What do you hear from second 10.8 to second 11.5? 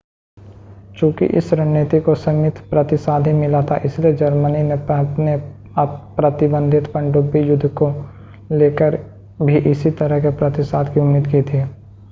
की उम्मीद की